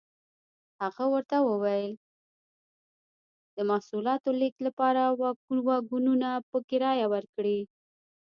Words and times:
هغه 0.81 1.05
ورته 1.13 1.37
وویل 1.49 1.93
د 3.55 3.57
محصولاتو 3.69 4.29
لېږد 4.39 4.61
لپاره 4.67 5.01
واګونونه 5.67 6.29
په 6.49 6.57
کرایه 6.69 7.07
ورکړي. 7.13 7.59